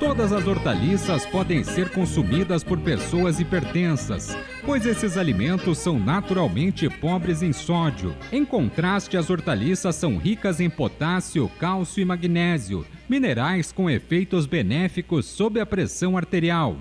Todas 0.00 0.32
as 0.32 0.46
hortaliças 0.46 1.26
podem 1.26 1.64
ser 1.64 1.90
consumidas 1.90 2.62
por 2.62 2.78
pessoas 2.78 3.40
hipertensas, 3.40 4.36
pois 4.64 4.86
esses 4.86 5.16
alimentos 5.16 5.78
são 5.78 5.98
naturalmente 5.98 6.88
pobres 6.88 7.42
em 7.42 7.52
sódio. 7.52 8.14
Em 8.30 8.44
contraste, 8.44 9.16
as 9.16 9.28
hortaliças 9.28 9.96
são 9.96 10.16
ricas 10.16 10.60
em 10.60 10.70
potássio, 10.70 11.50
cálcio 11.58 12.00
e 12.00 12.04
magnésio, 12.04 12.86
minerais 13.08 13.72
com 13.72 13.90
efeitos 13.90 14.46
benéficos 14.46 15.26
sob 15.26 15.58
a 15.58 15.66
pressão 15.66 16.16
arterial. 16.16 16.76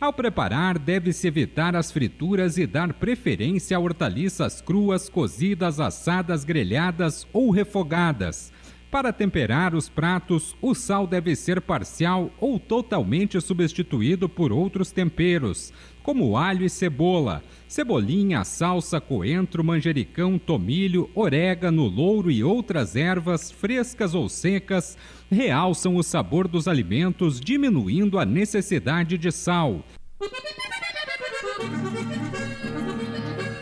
Ao 0.00 0.12
preparar, 0.12 0.78
deve-se 0.78 1.28
evitar 1.28 1.76
as 1.76 1.92
frituras 1.92 2.56
e 2.56 2.66
dar 2.66 2.94
preferência 2.94 3.76
a 3.76 3.80
hortaliças 3.80 4.62
cruas, 4.62 5.10
cozidas, 5.10 5.80
assadas, 5.80 6.44
grelhadas 6.44 7.26
ou 7.30 7.50
refogadas. 7.50 8.53
Para 8.94 9.12
temperar 9.12 9.74
os 9.74 9.88
pratos, 9.88 10.54
o 10.62 10.72
sal 10.72 11.04
deve 11.04 11.34
ser 11.34 11.60
parcial 11.60 12.30
ou 12.38 12.60
totalmente 12.60 13.40
substituído 13.40 14.28
por 14.28 14.52
outros 14.52 14.92
temperos, 14.92 15.72
como 16.00 16.36
alho 16.36 16.64
e 16.64 16.70
cebola, 16.70 17.42
cebolinha, 17.66 18.44
salsa, 18.44 19.00
coentro, 19.00 19.64
manjericão, 19.64 20.38
tomilho, 20.38 21.10
orégano, 21.12 21.88
louro 21.88 22.30
e 22.30 22.44
outras 22.44 22.94
ervas, 22.94 23.50
frescas 23.50 24.14
ou 24.14 24.28
secas, 24.28 24.96
realçam 25.28 25.96
o 25.96 26.02
sabor 26.04 26.46
dos 26.46 26.68
alimentos, 26.68 27.40
diminuindo 27.40 28.16
a 28.16 28.24
necessidade 28.24 29.18
de 29.18 29.32
sal. 29.32 29.82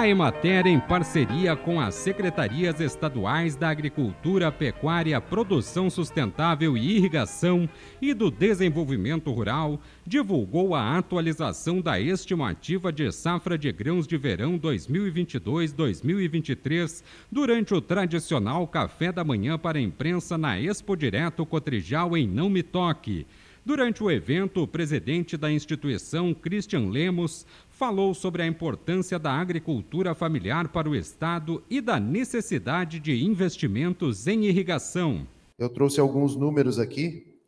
Emater, 0.09 0.65
em 0.65 0.79
parceria 0.79 1.56
com 1.56 1.79
as 1.79 1.94
secretarias 1.94 2.79
estaduais 2.79 3.56
da 3.56 3.69
Agricultura, 3.69 4.51
Pecuária, 4.51 5.21
Produção 5.21 5.88
Sustentável 5.88 6.75
e 6.75 6.97
Irrigação 6.97 7.69
e 8.01 8.11
do 8.11 8.31
Desenvolvimento 8.31 9.31
Rural, 9.31 9.79
divulgou 10.03 10.73
a 10.73 10.97
atualização 10.97 11.79
da 11.79 12.00
estimativa 12.00 12.91
de 12.91 13.11
safra 13.11 13.56
de 13.56 13.71
grãos 13.71 14.07
de 14.07 14.17
verão 14.17 14.57
2022-2023 14.57 17.03
durante 17.31 17.75
o 17.75 17.81
tradicional 17.81 18.67
café 18.67 19.11
da 19.11 19.23
manhã 19.23 19.59
para 19.59 19.77
a 19.77 19.81
imprensa 19.81 20.39
na 20.39 20.59
Expo 20.59 20.97
Direto 20.97 21.45
Cotrijal 21.45 22.17
em 22.17 22.27
Não 22.27 22.50
Me 22.50 22.63
Toque. 22.63 23.27
Durante 23.69 24.04
o 24.04 24.10
evento, 24.10 24.63
o 24.63 24.68
presidente 24.68 25.38
da 25.38 25.51
instituição, 25.51 26.33
Christian 26.33 26.89
Lemos, 26.89 27.45
falou 27.69 28.16
sobre 28.16 28.42
a 28.42 28.48
importância 28.48 29.19
da 29.19 29.31
agricultura 29.31 30.16
familiar 30.16 30.69
para 30.69 30.89
o 30.89 30.95
Estado 30.95 31.63
e 31.69 31.80
da 31.80 32.00
necessidade 32.00 33.00
de 33.00 33.24
investimentos 33.24 34.25
em 34.25 34.45
irrigação. 34.45 35.27
Eu 35.56 35.69
trouxe 35.69 36.00
alguns 36.00 36.36
números 36.36 36.80
aqui 36.80 37.39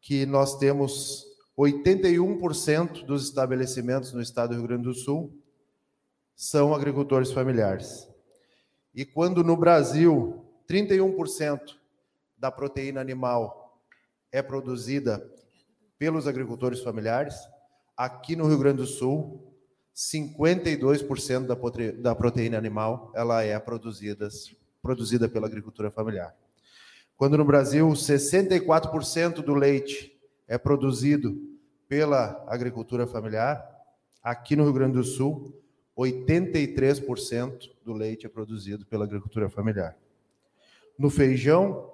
que 0.00 0.24
nós 0.24 0.56
temos 0.58 1.26
81% 1.58 3.04
dos 3.04 3.24
estabelecimentos 3.24 4.12
no 4.12 4.22
estado 4.22 4.50
do 4.50 4.58
Rio 4.58 4.68
Grande 4.68 4.84
do 4.84 4.94
Sul 4.94 5.36
são 6.36 6.72
agricultores 6.72 7.32
familiares. 7.32 8.08
E 8.94 9.04
quando 9.04 9.42
no 9.42 9.56
Brasil 9.56 10.40
31% 10.70 11.58
da 12.38 12.52
proteína 12.52 13.00
animal 13.00 13.76
é 14.30 14.40
produzida 14.40 15.34
pelos 16.04 16.28
agricultores 16.28 16.80
familiares, 16.80 17.34
aqui 17.96 18.36
no 18.36 18.46
Rio 18.46 18.58
Grande 18.58 18.82
do 18.82 18.86
Sul 18.86 19.42
52% 19.96 21.46
da, 21.46 21.54
da 22.02 22.14
proteína 22.14 22.58
animal 22.58 23.10
ela 23.14 23.42
é 23.42 23.58
produzida, 23.58 24.28
produzida 24.82 25.30
pela 25.30 25.46
agricultura 25.46 25.90
familiar. 25.90 26.36
Quando 27.16 27.38
no 27.38 27.44
Brasil 27.46 27.88
64% 27.88 29.36
do 29.36 29.54
leite 29.54 30.14
é 30.46 30.58
produzido 30.58 31.40
pela 31.88 32.44
agricultura 32.48 33.06
familiar, 33.06 33.66
aqui 34.22 34.54
no 34.54 34.64
Rio 34.64 34.74
Grande 34.74 34.98
do 34.98 35.04
Sul 35.04 35.58
83% 35.96 37.70
do 37.82 37.94
leite 37.94 38.26
é 38.26 38.28
produzido 38.28 38.84
pela 38.84 39.06
agricultura 39.06 39.48
familiar. 39.48 39.96
No 40.98 41.08
feijão, 41.08 41.90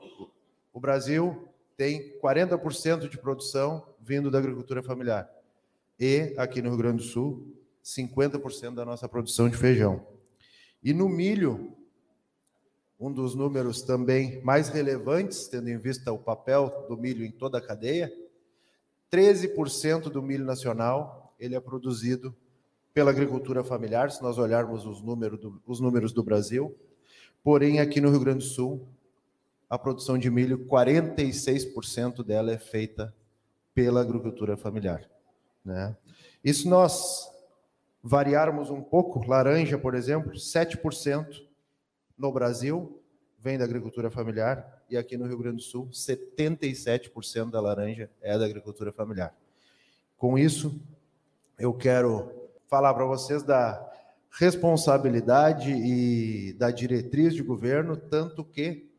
o 0.73 0.81
Brasil 0.81 1.49
tem 1.77 2.19
40% 2.21 3.09
de 3.09 3.17
produção 3.17 3.89
vindo 4.01 4.31
da 4.31 4.39
agricultura 4.39 4.83
familiar. 4.83 5.31
E 5.99 6.35
aqui 6.39 6.63
no 6.63 6.71
Rio 6.71 6.79
Grande 6.79 6.99
do 6.99 7.03
Sul, 7.03 7.55
50% 7.85 8.75
da 8.75 8.85
nossa 8.85 9.09
produção 9.09 9.49
de 9.49 9.57
feijão. 9.57 10.07
E 10.83 10.95
no 10.95 11.09
milho, 11.09 11.77
um 12.99 13.13
dos 13.13 13.35
números 13.35 13.83
também 13.83 14.43
mais 14.43 14.69
relevantes, 14.69 15.47
tendo 15.49 15.69
em 15.69 15.79
vista 15.79 16.13
o 16.13 16.19
papel 16.19 16.87
do 16.89 16.97
milho 16.97 17.25
em 17.25 17.31
toda 17.31 17.59
a 17.59 17.61
cadeia, 17.61 18.13
13% 19.13 20.11
do 20.11 20.23
milho 20.23 20.45
nacional 20.45 21.35
ele 21.39 21.55
é 21.55 21.61
produzido 21.61 22.35
pela 22.93 23.11
agricultura 23.11 23.65
familiar, 23.65 24.11
se 24.11 24.23
nós 24.23 24.37
olharmos 24.37 24.85
os 24.85 25.01
números 25.01 25.41
do, 25.41 25.63
os 25.67 25.81
números 25.81 26.13
do 26.13 26.23
Brasil. 26.23 26.77
Porém, 27.43 27.81
aqui 27.81 28.01
no 28.01 28.11
Rio 28.11 28.21
Grande 28.21 28.41
do 28.41 28.45
Sul, 28.45 28.87
a 29.69 29.79
produção 29.79 30.19
de 30.19 30.31
milho, 30.31 30.67
46% 30.67 32.23
dela 32.25 32.53
é 32.53 32.59
feita 32.59 33.15
pela 33.75 34.01
agricultura 34.01 34.57
familiar. 34.57 35.09
Né? 35.65 35.97
Isso 36.43 36.69
nós 36.69 37.31
variarmos 38.03 38.71
um 38.71 38.81
pouco, 38.81 39.27
laranja, 39.27 39.79
por 39.79 39.95
exemplo, 39.95 40.33
7% 40.33 41.47
no 42.17 42.33
Brasil 42.33 43.01
vem 43.39 43.59
da 43.59 43.65
agricultura 43.65 44.11
familiar 44.11 44.83
e 44.91 44.97
aqui 44.97 45.17
no 45.17 45.27
Rio 45.27 45.39
Grande 45.39 45.57
do 45.57 45.63
Sul, 45.63 45.89
77% 45.89 47.51
da 47.51 47.61
laranja 47.61 48.11
é 48.21 48.37
da 48.37 48.45
agricultura 48.45 48.93
familiar. 48.93 49.35
Com 50.17 50.37
isso, 50.37 50.79
eu 51.59 51.73
quero 51.73 52.31
falar 52.69 52.93
para 52.93 53.05
vocês 53.05 53.43
da 53.43 53.87
responsabilidade 54.31 55.73
e 55.73 56.53
da 56.55 56.71
diretriz 56.71 57.35
de 57.35 57.43
governo, 57.43 57.97
tanto 57.97 58.45
que, 58.45 58.90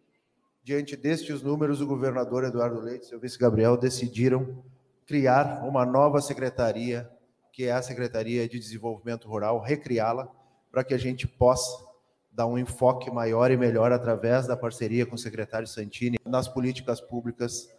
diante 0.64 0.96
destes 0.96 1.42
números, 1.42 1.82
o 1.82 1.88
governador 1.88 2.44
Eduardo 2.44 2.80
Leite 2.80 3.06
e 3.06 3.08
seu 3.08 3.20
vice 3.20 3.38
Gabriel 3.38 3.78
decidiram 3.78 4.64
criar 5.06 5.66
uma 5.68 5.86
nova 5.86 6.22
secretaria 6.22 7.10
que 7.52 7.66
é 7.66 7.72
a 7.72 7.82
Secretaria 7.82 8.48
de 8.48 8.58
Desenvolvimento 8.58 9.28
Rural, 9.28 9.60
recriá-la 9.60 10.30
para 10.72 10.84
que 10.84 10.94
a 10.94 10.98
gente 10.98 11.28
possa 11.28 11.86
dar 12.32 12.48
um 12.48 12.58
enfoque 12.58 13.12
maior 13.12 13.52
e 13.52 13.58
melhor 13.58 13.92
através 13.92 14.48
da 14.48 14.56
parceria 14.56 15.06
com 15.06 15.16
o 15.16 15.20
secretário 15.20 15.68
Santini 15.68 16.18
nas 16.26 16.48
políticas 16.48 17.02
públicas 17.02 17.70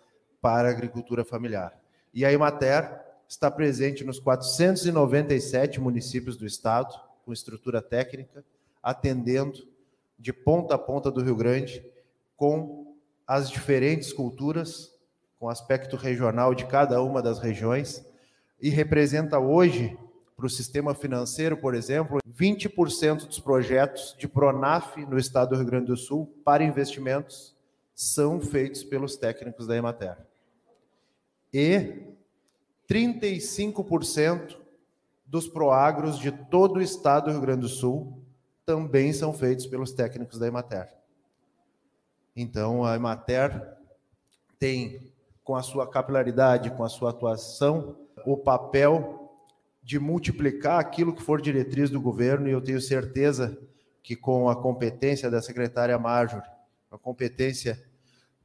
para 0.43 0.69
a 0.69 0.71
agricultura 0.71 1.25
familiar. 1.25 1.81
E 2.13 2.25
a 2.25 2.33
Emater 2.33 3.01
está 3.27 3.51
presente 3.51 4.05
nos 4.05 4.21
497 4.21 5.81
municípios 5.81 6.37
do 6.37 6.45
estado, 6.45 6.95
com 7.25 7.33
estrutura 7.33 7.81
técnica, 7.81 8.45
atendendo 8.83 9.67
de 10.19 10.33
ponta 10.33 10.75
a 10.75 10.79
ponta 10.79 11.11
do 11.11 11.23
Rio 11.23 11.35
Grande, 11.35 11.83
com 12.43 12.97
as 13.25 13.49
diferentes 13.49 14.13
culturas, 14.13 14.91
com 15.39 15.49
aspecto 15.49 15.95
regional 15.95 16.57
de 16.57 16.67
cada 16.67 17.01
uma 17.01 17.23
das 17.23 17.39
regiões, 17.39 18.05
e 18.61 18.69
representa 18.69 19.39
hoje, 19.39 19.97
para 20.37 20.47
o 20.47 20.51
sistema 20.51 20.93
financeiro, 20.93 21.57
por 21.57 21.73
exemplo, 21.73 22.19
20% 22.29 23.29
dos 23.29 23.39
projetos 23.39 24.17
de 24.19 24.27
Pronaf 24.27 24.97
no 25.07 25.17
estado 25.21 25.51
do 25.51 25.55
Rio 25.55 25.67
Grande 25.67 25.87
do 25.87 25.97
Sul 25.97 26.37
para 26.45 26.65
investimentos 26.65 27.55
são 27.95 28.41
feitos 28.41 28.83
pelos 28.83 29.17
técnicos 29.17 29.69
da 29.69 29.77
Emater. 29.77 30.17
E 31.55 32.09
35% 32.91 34.57
dos 35.25 35.47
proagros 35.47 36.19
de 36.19 36.33
todo 36.33 36.79
o 36.79 36.83
estado 36.83 37.27
do 37.27 37.31
Rio 37.31 37.41
Grande 37.41 37.61
do 37.61 37.69
Sul 37.69 38.21
também 38.67 39.13
são 39.13 39.33
feitos 39.33 39.65
pelos 39.65 39.93
técnicos 39.93 40.41
da 40.41 40.49
Emater. 40.49 41.02
Então, 42.35 42.85
a 42.85 42.97
Emater 42.97 43.77
tem, 44.59 45.13
com 45.45 45.55
a 45.55 45.63
sua 45.63 45.87
capilaridade, 45.89 46.71
com 46.71 46.85
a 46.85 46.89
sua 46.89 47.11
atuação, 47.11 47.97
o 48.25 48.37
papel 48.37 49.31
de 49.83 49.99
multiplicar 49.99 50.79
aquilo 50.79 51.15
que 51.15 51.23
for 51.23 51.41
diretriz 51.41 51.91
do 51.91 52.01
governo, 52.01 52.49
e 52.49 52.53
eu 52.53 52.61
tenho 52.61 52.81
certeza 52.81 53.59
que 54.03 54.17
com 54.17 54.49
a 54.49 54.57
competência 54.57 55.31
da 55.31 55.43
secretária 55.43 55.99
Marjorie, 55.99 56.49
a 56.91 56.99
competência 56.99 57.83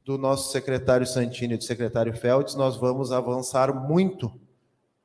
do 0.04 0.16
nosso 0.16 0.50
secretário 0.50 1.06
Santini 1.06 1.54
e 1.54 1.58
do 1.58 1.64
secretário 1.64 2.16
Feltz, 2.16 2.54
nós 2.54 2.76
vamos 2.76 3.12
avançar 3.12 3.74
muito 3.74 4.32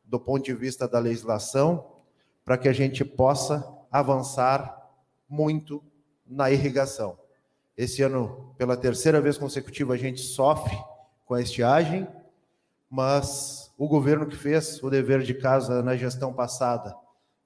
do 0.04 0.20
ponto 0.20 0.46
de 0.46 0.54
vista 0.54 0.88
da 0.88 1.00
legislação 1.00 1.86
para 2.46 2.58
que 2.58 2.68
a 2.68 2.74
gente 2.74 3.04
possa 3.04 3.68
avançar 3.92 4.92
muito 5.28 5.84
na 6.26 6.52
irrigação. 6.52 7.18
Esse 7.76 8.04
ano, 8.04 8.54
pela 8.58 8.78
terceira 8.78 9.20
vez 9.20 9.38
consecutiva, 9.38 9.94
a 9.94 9.98
gente 9.98 10.22
sofre 10.22 10.78
com 11.26 11.34
a 11.34 11.42
estiagem, 11.42 12.08
mas 12.90 13.74
o 13.78 13.88
governo 13.88 14.28
que 14.28 14.36
fez 14.36 14.82
o 14.84 14.90
dever 14.90 15.24
de 15.24 15.34
casa 15.34 15.82
na 15.82 15.96
gestão 15.96 16.32
passada, 16.32 16.96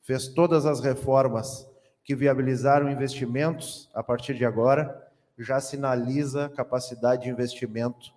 fez 0.02 0.28
todas 0.28 0.66
as 0.66 0.82
reformas 0.82 1.66
que 2.04 2.16
viabilizaram 2.16 2.92
investimentos 2.92 3.90
a 3.94 4.04
partir 4.04 4.34
de 4.34 4.44
agora, 4.44 5.06
já 5.38 5.62
sinaliza 5.62 6.50
capacidade 6.50 7.24
de 7.24 7.30
investimento 7.30 8.14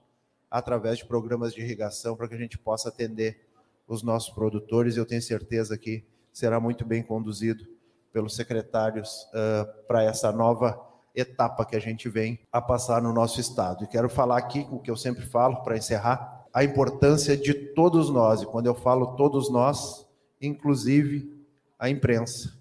através 0.50 0.98
de 0.98 1.04
programas 1.04 1.54
de 1.54 1.60
irrigação 1.60 2.16
para 2.16 2.26
que 2.26 2.34
a 2.34 2.38
gente 2.38 2.58
possa 2.58 2.88
atender 2.88 3.46
os 3.86 4.02
nossos 4.02 4.30
produtores. 4.34 4.96
Eu 4.96 5.06
tenho 5.06 5.22
certeza 5.22 5.78
que 5.78 6.04
será 6.32 6.58
muito 6.58 6.84
bem 6.84 7.02
conduzido 7.02 7.64
pelos 8.12 8.34
secretários 8.34 9.28
uh, 9.32 9.86
para 9.86 10.02
essa 10.02 10.32
nova 10.32 10.89
etapa 11.14 11.64
que 11.64 11.76
a 11.76 11.80
gente 11.80 12.08
vem 12.08 12.40
a 12.52 12.60
passar 12.60 13.02
no 13.02 13.12
nosso 13.12 13.40
estado. 13.40 13.84
E 13.84 13.86
quero 13.86 14.08
falar 14.08 14.38
aqui 14.38 14.66
o 14.70 14.78
que 14.78 14.90
eu 14.90 14.96
sempre 14.96 15.24
falo 15.24 15.62
para 15.62 15.76
encerrar 15.76 16.46
a 16.52 16.64
importância 16.64 17.36
de 17.36 17.54
todos 17.54 18.10
nós, 18.10 18.42
e 18.42 18.46
quando 18.46 18.66
eu 18.66 18.74
falo 18.74 19.16
todos 19.16 19.50
nós, 19.50 20.06
inclusive 20.40 21.32
a 21.78 21.88
imprensa. 21.88 22.52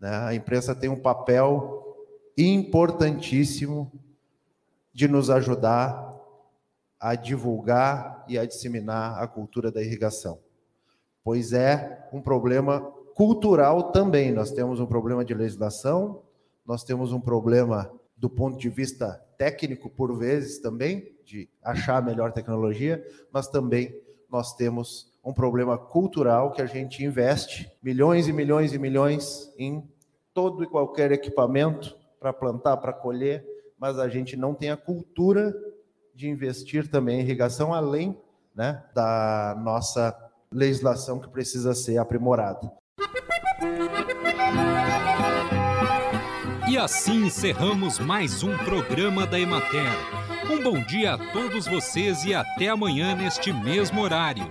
Né? 0.00 0.10
A 0.10 0.34
imprensa 0.34 0.74
tem 0.74 0.90
um 0.90 1.00
papel 1.00 1.96
importantíssimo 2.36 3.90
de 4.92 5.06
nos 5.06 5.30
ajudar 5.30 6.14
a 6.98 7.14
divulgar 7.14 8.24
e 8.28 8.38
a 8.38 8.44
disseminar 8.44 9.22
a 9.22 9.26
cultura 9.26 9.70
da 9.70 9.82
irrigação, 9.82 10.38
pois 11.22 11.52
é 11.52 12.08
um 12.12 12.20
problema 12.20 12.80
cultural 13.14 13.92
também. 13.92 14.32
Nós 14.32 14.50
temos 14.50 14.80
um 14.80 14.86
problema 14.86 15.24
de 15.24 15.34
legislação, 15.34 16.22
nós 16.66 16.82
temos 16.82 17.12
um 17.12 17.20
problema 17.20 17.90
do 18.16 18.28
ponto 18.28 18.58
de 18.58 18.68
vista 18.68 19.22
técnico, 19.38 19.88
por 19.90 20.16
vezes 20.18 20.58
também, 20.58 21.14
de 21.24 21.48
achar 21.62 21.98
a 21.98 22.02
melhor 22.02 22.32
tecnologia, 22.32 23.06
mas 23.32 23.46
também 23.46 23.94
nós 24.30 24.54
temos 24.54 25.12
um 25.24 25.32
problema 25.32 25.76
cultural 25.76 26.52
que 26.52 26.62
a 26.62 26.66
gente 26.66 27.04
investe 27.04 27.70
milhões 27.82 28.28
e 28.28 28.32
milhões 28.32 28.72
e 28.72 28.78
milhões 28.78 29.52
em 29.58 29.86
todo 30.32 30.62
e 30.62 30.66
qualquer 30.66 31.12
equipamento 31.12 31.96
para 32.18 32.32
plantar, 32.32 32.76
para 32.78 32.92
colher, 32.92 33.44
mas 33.78 33.98
a 33.98 34.08
gente 34.08 34.36
não 34.36 34.54
tem 34.54 34.70
a 34.70 34.76
cultura 34.76 35.54
de 36.14 36.28
investir 36.28 36.88
também 36.88 37.20
em 37.20 37.22
irrigação, 37.22 37.74
além 37.74 38.18
né, 38.54 38.82
da 38.94 39.54
nossa 39.62 40.16
legislação 40.50 41.18
que 41.18 41.28
precisa 41.28 41.74
ser 41.74 41.98
aprimorada. 41.98 42.72
E 46.68 46.76
assim 46.76 47.26
encerramos 47.26 48.00
mais 48.00 48.42
um 48.42 48.56
programa 48.58 49.24
da 49.24 49.38
Emater. 49.38 49.86
Um 50.50 50.60
bom 50.60 50.82
dia 50.82 51.14
a 51.14 51.18
todos 51.18 51.64
vocês 51.64 52.24
e 52.24 52.34
até 52.34 52.68
amanhã 52.68 53.14
neste 53.14 53.52
mesmo 53.52 54.00
horário. 54.00 54.50